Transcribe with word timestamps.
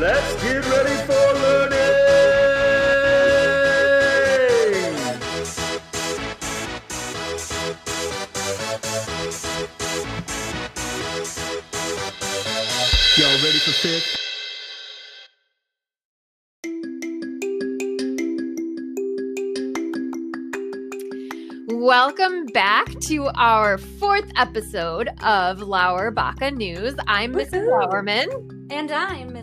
let's 0.00 0.42
get 0.42 0.64
ready 0.66 0.96
for 1.06 1.26
learning. 1.40 1.76
Y'all 13.16 13.38
ready 13.42 13.58
for 13.58 13.72
fifth? 13.72 14.16
Welcome 21.68 22.46
back 22.46 22.88
to 23.08 23.28
our 23.36 23.78
fourth 23.78 24.30
episode 24.36 25.08
of 25.22 25.60
Lauer 25.60 26.10
Baca 26.10 26.50
News. 26.50 26.94
I'm 27.06 27.32
Mrs. 27.32 27.52
Woohoo. 27.52 27.88
Lauerman. 27.88 28.56
And 28.70 28.90
I'm 28.90 29.30
Mrs. 29.30 29.35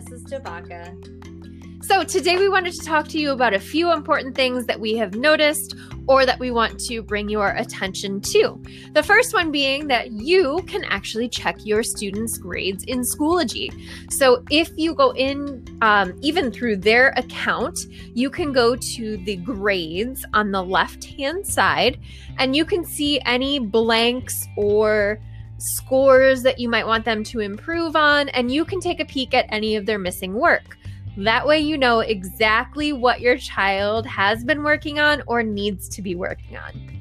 So, 1.82 2.02
today 2.02 2.38
we 2.38 2.48
wanted 2.48 2.72
to 2.72 2.80
talk 2.80 3.08
to 3.08 3.18
you 3.18 3.32
about 3.32 3.52
a 3.52 3.60
few 3.60 3.92
important 3.92 4.34
things 4.34 4.64
that 4.64 4.80
we 4.80 4.96
have 4.96 5.16
noticed 5.16 5.76
or 6.06 6.24
that 6.24 6.38
we 6.38 6.50
want 6.50 6.80
to 6.80 7.02
bring 7.02 7.28
your 7.28 7.50
attention 7.50 8.22
to. 8.22 8.58
The 8.94 9.02
first 9.02 9.34
one 9.34 9.52
being 9.52 9.86
that 9.88 10.12
you 10.12 10.64
can 10.66 10.82
actually 10.84 11.28
check 11.28 11.56
your 11.66 11.82
students' 11.82 12.38
grades 12.38 12.84
in 12.84 13.00
Schoology. 13.00 13.70
So, 14.10 14.42
if 14.50 14.70
you 14.76 14.94
go 14.94 15.10
in, 15.12 15.62
um, 15.82 16.14
even 16.22 16.50
through 16.50 16.78
their 16.78 17.08
account, 17.18 17.78
you 18.14 18.30
can 18.30 18.54
go 18.54 18.76
to 18.76 19.18
the 19.18 19.36
grades 19.36 20.24
on 20.32 20.52
the 20.52 20.62
left 20.62 21.04
hand 21.04 21.46
side 21.46 22.00
and 22.38 22.56
you 22.56 22.64
can 22.64 22.82
see 22.82 23.20
any 23.26 23.58
blanks 23.58 24.46
or 24.56 25.20
scores 25.64 26.42
that 26.42 26.58
you 26.58 26.68
might 26.68 26.86
want 26.86 27.04
them 27.04 27.24
to 27.24 27.40
improve 27.40 27.96
on, 27.96 28.28
and 28.30 28.50
you 28.50 28.64
can 28.64 28.80
take 28.80 29.00
a 29.00 29.04
peek 29.04 29.34
at 29.34 29.46
any 29.48 29.76
of 29.76 29.86
their 29.86 29.98
missing 29.98 30.34
work. 30.34 30.76
That 31.16 31.46
way, 31.46 31.60
you 31.60 31.78
know 31.78 32.00
exactly 32.00 32.92
what 32.92 33.20
your 33.20 33.38
child 33.38 34.04
has 34.06 34.44
been 34.44 34.62
working 34.62 34.98
on 34.98 35.22
or 35.26 35.42
needs 35.42 35.88
to 35.90 36.02
be 36.02 36.14
working 36.16 36.56
on. 36.56 36.94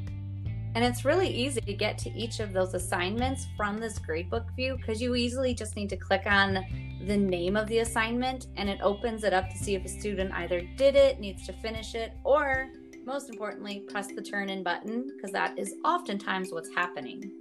And 0.75 0.83
it's 0.83 1.05
really 1.05 1.29
easy 1.29 1.61
to 1.61 1.73
get 1.73 1.97
to 1.99 2.11
each 2.11 2.39
of 2.39 2.51
those 2.51 2.73
assignments 2.73 3.47
from 3.55 3.79
this 3.79 3.99
gradebook 3.99 4.55
view 4.55 4.77
because 4.77 5.01
you 5.01 5.13
easily 5.15 5.53
just 5.53 5.75
need 5.75 5.89
to 5.89 5.97
click 5.97 6.23
on 6.25 6.65
the 7.05 7.17
name 7.17 7.55
of 7.55 7.67
the 7.67 7.79
assignment 7.79 8.47
and 8.57 8.69
it 8.69 8.79
opens 8.81 9.23
it 9.23 9.33
up 9.33 9.49
to 9.49 9.57
see 9.57 9.75
if 9.75 9.85
a 9.85 9.89
student 9.89 10.31
either 10.33 10.61
did 10.77 10.95
it, 10.95 11.19
needs 11.19 11.45
to 11.45 11.53
finish 11.53 11.93
it, 11.93 12.13
or 12.23 12.69
most 13.05 13.29
importantly, 13.29 13.83
press 13.89 14.07
the 14.07 14.21
turn 14.21 14.49
in 14.49 14.63
button 14.63 15.11
because 15.15 15.31
that 15.31 15.57
is 15.59 15.75
oftentimes 15.85 16.51
what's 16.51 16.73
happening. 16.73 17.31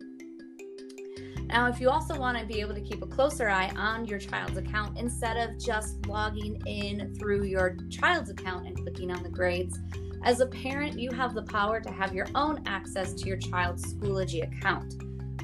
Now, 1.52 1.66
if 1.66 1.82
you 1.82 1.90
also 1.90 2.18
want 2.18 2.38
to 2.38 2.46
be 2.46 2.62
able 2.62 2.74
to 2.74 2.80
keep 2.80 3.02
a 3.02 3.06
closer 3.06 3.50
eye 3.50 3.70
on 3.76 4.06
your 4.06 4.18
child's 4.18 4.56
account 4.56 4.98
instead 4.98 5.36
of 5.36 5.58
just 5.58 6.06
logging 6.06 6.62
in 6.66 7.14
through 7.16 7.44
your 7.44 7.76
child's 7.90 8.30
account 8.30 8.66
and 8.66 8.74
clicking 8.74 9.10
on 9.10 9.22
the 9.22 9.28
grades, 9.28 9.78
as 10.24 10.40
a 10.40 10.46
parent, 10.46 10.98
you 10.98 11.10
have 11.10 11.34
the 11.34 11.42
power 11.42 11.78
to 11.78 11.90
have 11.90 12.14
your 12.14 12.26
own 12.34 12.62
access 12.64 13.12
to 13.12 13.26
your 13.26 13.36
child's 13.36 13.92
Schoology 13.92 14.42
account. 14.42 14.94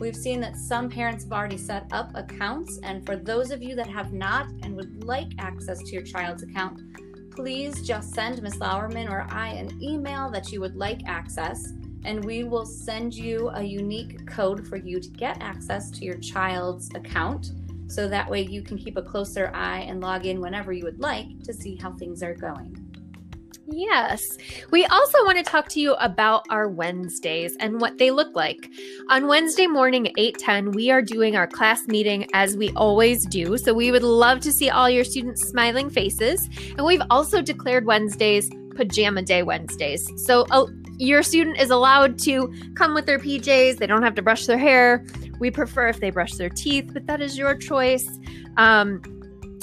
We've 0.00 0.16
seen 0.16 0.40
that 0.40 0.56
some 0.56 0.88
parents 0.88 1.24
have 1.24 1.32
already 1.32 1.58
set 1.58 1.86
up 1.92 2.12
accounts, 2.14 2.80
and 2.82 3.04
for 3.04 3.14
those 3.16 3.50
of 3.50 3.62
you 3.62 3.74
that 3.74 3.88
have 3.88 4.14
not 4.14 4.48
and 4.62 4.74
would 4.76 5.04
like 5.04 5.32
access 5.38 5.82
to 5.82 5.92
your 5.92 6.04
child's 6.04 6.42
account, 6.42 6.80
please 7.32 7.86
just 7.86 8.14
send 8.14 8.40
Ms. 8.42 8.60
Lauerman 8.60 9.10
or 9.10 9.26
I 9.28 9.48
an 9.48 9.78
email 9.82 10.30
that 10.30 10.52
you 10.52 10.60
would 10.60 10.74
like 10.74 11.02
access, 11.06 11.74
and 12.04 12.24
we 12.24 12.44
will 12.44 12.66
send 12.66 13.14
you 13.14 13.48
a 13.50 13.62
unique 13.62 14.26
code 14.26 14.66
for 14.66 14.76
you 14.76 15.00
to 15.00 15.08
get 15.10 15.40
access 15.40 15.90
to 15.92 16.04
your 16.04 16.18
child's 16.18 16.88
account. 16.94 17.52
So 17.88 18.06
that 18.08 18.28
way 18.28 18.42
you 18.42 18.62
can 18.62 18.76
keep 18.76 18.96
a 18.96 19.02
closer 19.02 19.50
eye 19.54 19.80
and 19.80 20.00
log 20.00 20.26
in 20.26 20.40
whenever 20.40 20.72
you 20.72 20.84
would 20.84 21.00
like 21.00 21.42
to 21.44 21.52
see 21.52 21.76
how 21.76 21.92
things 21.92 22.22
are 22.22 22.34
going. 22.34 22.88
Yes. 23.70 24.22
We 24.70 24.86
also 24.86 25.24
want 25.24 25.36
to 25.36 25.44
talk 25.44 25.68
to 25.70 25.80
you 25.80 25.92
about 25.94 26.46
our 26.48 26.68
Wednesdays 26.68 27.54
and 27.60 27.80
what 27.80 27.98
they 27.98 28.10
look 28.10 28.34
like. 28.34 28.70
On 29.10 29.26
Wednesday 29.26 29.66
morning 29.66 30.08
at 30.08 30.14
8:10, 30.16 30.72
we 30.72 30.90
are 30.90 31.02
doing 31.02 31.36
our 31.36 31.46
class 31.46 31.86
meeting 31.86 32.26
as 32.32 32.56
we 32.56 32.70
always 32.70 33.26
do. 33.26 33.58
So 33.58 33.74
we 33.74 33.90
would 33.90 34.02
love 34.02 34.40
to 34.40 34.52
see 34.52 34.70
all 34.70 34.88
your 34.88 35.04
students' 35.04 35.46
smiling 35.48 35.90
faces. 35.90 36.48
And 36.78 36.86
we've 36.86 37.02
also 37.10 37.42
declared 37.42 37.84
Wednesdays 37.84 38.48
pajama 38.78 39.22
day 39.22 39.42
Wednesdays. 39.42 40.08
So 40.24 40.46
uh, 40.52 40.66
your 40.98 41.24
student 41.24 41.58
is 41.58 41.70
allowed 41.70 42.16
to 42.20 42.54
come 42.76 42.94
with 42.94 43.06
their 43.06 43.18
PJs. 43.18 43.78
They 43.78 43.88
don't 43.88 44.04
have 44.04 44.14
to 44.14 44.22
brush 44.22 44.46
their 44.46 44.56
hair. 44.56 45.04
We 45.40 45.50
prefer 45.50 45.88
if 45.88 45.98
they 45.98 46.10
brush 46.10 46.34
their 46.34 46.48
teeth, 46.48 46.90
but 46.92 47.04
that 47.08 47.20
is 47.20 47.36
your 47.36 47.56
choice. 47.56 48.08
Um, 48.56 49.02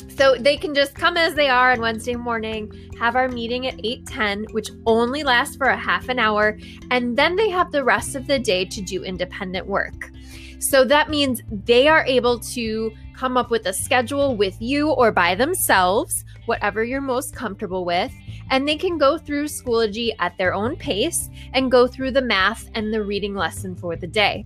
so 0.09 0.35
they 0.35 0.57
can 0.57 0.75
just 0.75 0.95
come 0.95 1.15
as 1.15 1.33
they 1.33 1.47
are 1.47 1.71
on 1.71 1.79
Wednesday 1.79 2.15
morning, 2.15 2.91
have 2.99 3.15
our 3.15 3.29
meeting 3.29 3.67
at 3.67 3.75
8:10, 3.85 4.51
which 4.51 4.69
only 4.85 5.23
lasts 5.23 5.55
for 5.55 5.67
a 5.67 5.77
half 5.77 6.09
an 6.09 6.19
hour, 6.19 6.57
and 6.91 7.17
then 7.17 7.37
they 7.37 7.49
have 7.49 7.71
the 7.71 7.85
rest 7.85 8.15
of 8.15 8.27
the 8.27 8.37
day 8.37 8.65
to 8.65 8.81
do 8.81 9.03
independent 9.03 9.65
work. 9.65 10.11
So 10.59 10.83
that 10.85 11.09
means 11.09 11.41
they 11.49 11.87
are 11.87 12.05
able 12.05 12.39
to 12.55 12.91
come 13.13 13.37
up 13.37 13.49
with 13.49 13.65
a 13.65 13.73
schedule 13.73 14.35
with 14.35 14.61
you 14.61 14.91
or 14.91 15.11
by 15.11 15.35
themselves, 15.35 16.25
whatever 16.47 16.83
you're 16.83 17.01
most 17.01 17.33
comfortable 17.33 17.85
with, 17.85 18.11
and 18.49 18.67
they 18.67 18.75
can 18.75 18.97
go 18.97 19.17
through 19.17 19.45
Schoology 19.45 20.15
at 20.19 20.37
their 20.37 20.53
own 20.53 20.75
pace 20.75 21.29
and 21.53 21.71
go 21.71 21.87
through 21.87 22.11
the 22.11 22.21
math 22.21 22.69
and 22.73 22.93
the 22.93 23.03
reading 23.03 23.35
lesson 23.35 23.75
for 23.75 23.95
the 23.95 24.07
day. 24.07 24.45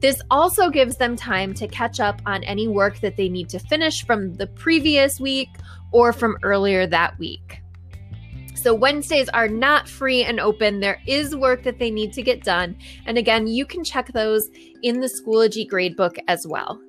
This 0.00 0.20
also 0.30 0.68
gives 0.68 0.96
them 0.96 1.16
time 1.16 1.54
to 1.54 1.68
catch 1.68 2.00
up 2.00 2.20
on 2.26 2.44
any 2.44 2.68
work 2.68 3.00
that 3.00 3.16
they 3.16 3.28
need 3.28 3.48
to 3.50 3.58
finish 3.58 4.04
from 4.04 4.34
the 4.34 4.46
previous 4.46 5.18
week 5.18 5.48
or 5.92 6.12
from 6.12 6.36
earlier 6.42 6.86
that 6.86 7.18
week. 7.18 7.62
So, 8.54 8.74
Wednesdays 8.74 9.28
are 9.28 9.48
not 9.48 9.88
free 9.88 10.24
and 10.24 10.40
open. 10.40 10.80
There 10.80 11.00
is 11.06 11.36
work 11.36 11.62
that 11.62 11.78
they 11.78 11.90
need 11.90 12.12
to 12.14 12.22
get 12.22 12.42
done. 12.42 12.76
And 13.06 13.16
again, 13.16 13.46
you 13.46 13.64
can 13.64 13.84
check 13.84 14.12
those 14.12 14.48
in 14.82 15.00
the 15.00 15.06
Schoology 15.08 15.68
gradebook 15.68 16.16
as 16.26 16.46
well. 16.46 16.80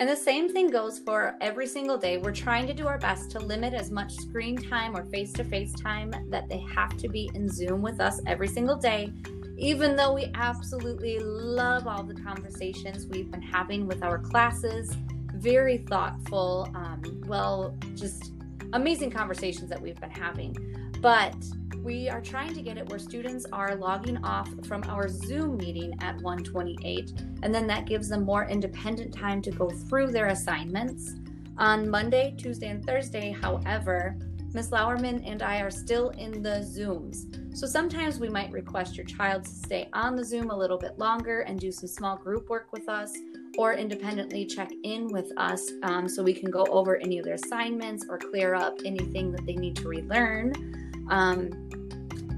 And 0.00 0.08
the 0.08 0.16
same 0.16 0.48
thing 0.48 0.70
goes 0.70 0.98
for 0.98 1.36
every 1.42 1.66
single 1.66 1.98
day. 1.98 2.16
We're 2.16 2.32
trying 2.32 2.66
to 2.68 2.72
do 2.72 2.86
our 2.86 2.96
best 2.96 3.30
to 3.32 3.38
limit 3.38 3.74
as 3.74 3.90
much 3.90 4.14
screen 4.14 4.56
time 4.56 4.96
or 4.96 5.04
face 5.04 5.30
to 5.34 5.44
face 5.44 5.74
time 5.74 6.10
that 6.30 6.48
they 6.48 6.64
have 6.74 6.96
to 6.96 7.08
be 7.08 7.30
in 7.34 7.50
Zoom 7.50 7.82
with 7.82 8.00
us 8.00 8.18
every 8.26 8.48
single 8.48 8.76
day, 8.76 9.12
even 9.58 9.96
though 9.96 10.14
we 10.14 10.32
absolutely 10.32 11.18
love 11.18 11.86
all 11.86 12.02
the 12.02 12.14
conversations 12.14 13.08
we've 13.08 13.30
been 13.30 13.42
having 13.42 13.86
with 13.86 14.02
our 14.02 14.18
classes. 14.18 14.96
Very 15.34 15.76
thoughtful, 15.76 16.70
um, 16.74 17.02
well, 17.26 17.76
just 17.94 18.32
amazing 18.72 19.10
conversations 19.10 19.68
that 19.68 19.82
we've 19.82 20.00
been 20.00 20.10
having. 20.10 20.56
But 21.00 21.34
we 21.82 22.10
are 22.10 22.20
trying 22.20 22.52
to 22.54 22.60
get 22.60 22.76
it 22.76 22.86
where 22.90 22.98
students 22.98 23.46
are 23.52 23.74
logging 23.74 24.22
off 24.22 24.50
from 24.66 24.82
our 24.86 25.08
Zoom 25.08 25.56
meeting 25.56 25.94
at 26.02 26.16
128, 26.16 27.12
and 27.42 27.54
then 27.54 27.66
that 27.68 27.86
gives 27.86 28.08
them 28.08 28.22
more 28.22 28.44
independent 28.44 29.14
time 29.14 29.40
to 29.42 29.50
go 29.50 29.70
through 29.70 30.08
their 30.08 30.26
assignments. 30.26 31.14
On 31.56 31.88
Monday, 31.88 32.34
Tuesday, 32.36 32.68
and 32.68 32.84
Thursday, 32.84 33.32
however, 33.32 34.16
Ms. 34.52 34.72
Lauerman 34.72 35.22
and 35.24 35.42
I 35.42 35.60
are 35.60 35.70
still 35.70 36.10
in 36.10 36.42
the 36.42 36.66
Zooms. 36.68 37.56
So 37.56 37.66
sometimes 37.66 38.18
we 38.18 38.28
might 38.28 38.50
request 38.50 38.96
your 38.96 39.06
child 39.06 39.44
to 39.44 39.50
stay 39.50 39.88
on 39.94 40.16
the 40.16 40.24
Zoom 40.24 40.50
a 40.50 40.56
little 40.56 40.78
bit 40.78 40.98
longer 40.98 41.40
and 41.42 41.58
do 41.58 41.72
some 41.72 41.88
small 41.88 42.16
group 42.16 42.50
work 42.50 42.72
with 42.72 42.88
us, 42.90 43.16
or 43.56 43.72
independently 43.72 44.44
check 44.44 44.70
in 44.82 45.08
with 45.08 45.32
us 45.36 45.70
um, 45.82 46.08
so 46.08 46.22
we 46.22 46.34
can 46.34 46.50
go 46.50 46.64
over 46.66 46.96
any 46.96 47.18
of 47.18 47.24
their 47.24 47.34
assignments 47.34 48.04
or 48.08 48.18
clear 48.18 48.54
up 48.54 48.78
anything 48.84 49.32
that 49.32 49.46
they 49.46 49.54
need 49.54 49.76
to 49.76 49.88
relearn. 49.88 50.89
Um, 51.10 51.50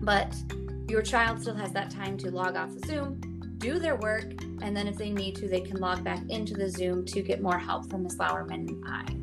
but 0.02 0.34
your 0.88 1.02
child 1.02 1.40
still 1.40 1.54
has 1.54 1.72
that 1.72 1.90
time 1.90 2.16
to 2.18 2.30
log 2.30 2.56
off 2.56 2.74
the 2.74 2.86
Zoom, 2.86 3.20
do 3.58 3.78
their 3.78 3.96
work, 3.96 4.32
and 4.62 4.76
then 4.76 4.88
if 4.88 4.96
they 4.96 5.10
need 5.10 5.36
to, 5.36 5.48
they 5.48 5.60
can 5.60 5.76
log 5.76 6.02
back 6.02 6.20
into 6.28 6.54
the 6.54 6.68
Zoom 6.68 7.04
to 7.06 7.22
get 7.22 7.40
more 7.40 7.58
help 7.58 7.88
from 7.88 8.02
Ms. 8.02 8.16
Lauerman 8.18 8.68
and 8.68 8.84
I. 8.86 9.22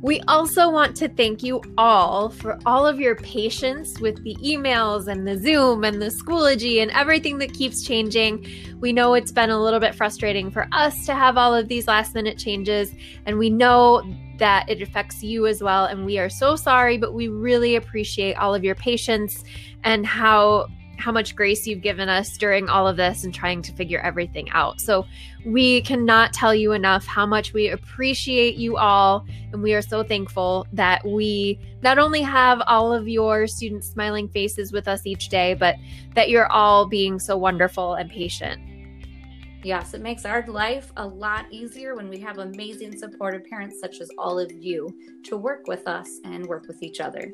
We 0.00 0.20
also 0.28 0.70
want 0.70 0.96
to 0.98 1.08
thank 1.08 1.42
you 1.42 1.60
all 1.76 2.28
for 2.28 2.56
all 2.64 2.86
of 2.86 3.00
your 3.00 3.16
patience 3.16 3.98
with 3.98 4.22
the 4.22 4.36
emails 4.36 5.08
and 5.08 5.26
the 5.26 5.36
Zoom 5.36 5.82
and 5.82 6.00
the 6.00 6.06
Schoology 6.06 6.80
and 6.82 6.90
everything 6.92 7.38
that 7.38 7.52
keeps 7.52 7.82
changing. 7.82 8.46
We 8.78 8.92
know 8.92 9.14
it's 9.14 9.32
been 9.32 9.50
a 9.50 9.60
little 9.60 9.80
bit 9.80 9.96
frustrating 9.96 10.52
for 10.52 10.68
us 10.70 11.04
to 11.06 11.16
have 11.16 11.36
all 11.36 11.52
of 11.52 11.66
these 11.66 11.88
last 11.88 12.14
minute 12.14 12.38
changes, 12.38 12.92
and 13.26 13.38
we 13.38 13.50
know 13.50 14.04
that 14.38 14.68
it 14.68 14.82
affects 14.82 15.22
you 15.22 15.46
as 15.46 15.62
well. 15.62 15.84
And 15.84 16.04
we 16.04 16.18
are 16.18 16.30
so 16.30 16.56
sorry, 16.56 16.98
but 16.98 17.14
we 17.14 17.28
really 17.28 17.76
appreciate 17.76 18.34
all 18.34 18.54
of 18.54 18.64
your 18.64 18.74
patience 18.74 19.44
and 19.84 20.06
how 20.06 20.66
how 20.98 21.12
much 21.12 21.36
grace 21.36 21.64
you've 21.64 21.80
given 21.80 22.08
us 22.08 22.36
during 22.36 22.68
all 22.68 22.88
of 22.88 22.96
this 22.96 23.22
and 23.22 23.32
trying 23.32 23.62
to 23.62 23.72
figure 23.74 24.00
everything 24.00 24.50
out. 24.50 24.80
So, 24.80 25.06
we 25.46 25.80
cannot 25.82 26.32
tell 26.32 26.52
you 26.52 26.72
enough 26.72 27.06
how 27.06 27.24
much 27.24 27.52
we 27.52 27.68
appreciate 27.68 28.56
you 28.56 28.76
all. 28.76 29.24
And 29.52 29.62
we 29.62 29.74
are 29.74 29.80
so 29.80 30.02
thankful 30.02 30.66
that 30.72 31.06
we 31.06 31.58
not 31.82 31.98
only 31.98 32.20
have 32.22 32.60
all 32.66 32.92
of 32.92 33.08
your 33.08 33.46
students' 33.46 33.88
smiling 33.88 34.28
faces 34.28 34.72
with 34.72 34.88
us 34.88 35.06
each 35.06 35.28
day, 35.28 35.54
but 35.54 35.76
that 36.14 36.28
you're 36.28 36.50
all 36.50 36.86
being 36.86 37.20
so 37.20 37.36
wonderful 37.36 37.94
and 37.94 38.10
patient. 38.10 38.60
Yes, 39.64 39.92
it 39.92 40.00
makes 40.00 40.24
our 40.24 40.44
life 40.46 40.92
a 40.96 41.06
lot 41.06 41.46
easier 41.50 41.96
when 41.96 42.08
we 42.08 42.18
have 42.18 42.38
amazing 42.38 42.96
supportive 42.96 43.44
parents 43.44 43.80
such 43.80 44.00
as 44.00 44.08
all 44.16 44.38
of 44.38 44.52
you 44.52 44.96
to 45.24 45.36
work 45.36 45.66
with 45.66 45.88
us 45.88 46.20
and 46.24 46.46
work 46.46 46.68
with 46.68 46.80
each 46.82 47.00
other. 47.00 47.32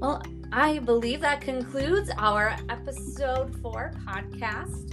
Well, 0.00 0.22
I 0.52 0.80
believe 0.80 1.20
that 1.20 1.40
concludes 1.40 2.10
our 2.18 2.56
episode 2.68 3.54
four 3.62 3.92
podcast. 4.06 4.92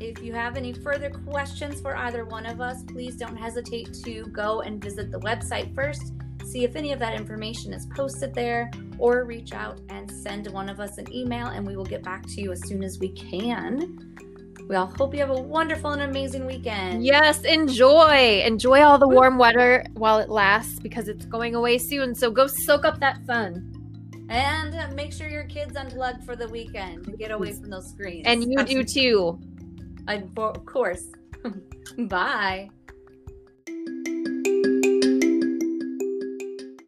If 0.00 0.22
you 0.22 0.32
have 0.32 0.56
any 0.56 0.72
further 0.72 1.10
questions 1.10 1.80
for 1.80 1.96
either 1.96 2.24
one 2.24 2.46
of 2.46 2.60
us, 2.60 2.82
please 2.82 3.16
don't 3.16 3.36
hesitate 3.36 3.94
to 4.04 4.24
go 4.32 4.62
and 4.62 4.82
visit 4.82 5.10
the 5.10 5.20
website 5.20 5.74
first, 5.74 6.14
see 6.44 6.64
if 6.64 6.74
any 6.74 6.92
of 6.92 6.98
that 6.98 7.14
information 7.14 7.72
is 7.72 7.86
posted 7.94 8.34
there, 8.34 8.70
or 8.98 9.24
reach 9.24 9.52
out 9.52 9.80
and 9.90 10.10
send 10.10 10.48
one 10.48 10.68
of 10.68 10.80
us 10.80 10.98
an 10.98 11.12
email, 11.12 11.48
and 11.48 11.66
we 11.66 11.76
will 11.76 11.84
get 11.84 12.02
back 12.02 12.26
to 12.26 12.40
you 12.40 12.50
as 12.50 12.66
soon 12.66 12.82
as 12.82 12.98
we 12.98 13.10
can. 13.10 14.11
We 14.68 14.76
all 14.76 14.86
hope 14.86 15.12
you 15.14 15.20
have 15.20 15.30
a 15.30 15.40
wonderful 15.40 15.90
and 15.90 16.02
amazing 16.02 16.46
weekend. 16.46 17.04
Yes, 17.04 17.42
enjoy. 17.42 18.42
Enjoy 18.44 18.82
all 18.82 18.98
the 18.98 19.08
warm 19.08 19.38
weather 19.38 19.84
while 19.94 20.18
it 20.18 20.28
lasts 20.30 20.78
because 20.78 21.08
it's 21.08 21.26
going 21.26 21.54
away 21.54 21.78
soon. 21.78 22.14
So 22.14 22.30
go 22.30 22.46
soak 22.46 22.84
up 22.84 23.00
that 23.00 23.24
sun. 23.26 23.68
And 24.28 24.94
make 24.96 25.12
sure 25.12 25.28
your 25.28 25.44
kids 25.44 25.74
unplug 25.74 26.24
for 26.24 26.36
the 26.36 26.48
weekend 26.48 27.04
to 27.04 27.12
get 27.12 27.30
away 27.30 27.52
from 27.52 27.68
those 27.68 27.88
screens. 27.90 28.22
And 28.26 28.42
you 28.50 28.64
do 28.64 28.82
too. 28.82 29.38
of 30.08 30.64
course. 30.64 31.04
Bye. 31.98 32.70